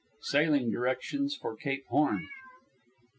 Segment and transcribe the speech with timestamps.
[0.23, 2.27] Sailing directions for Cape Horn.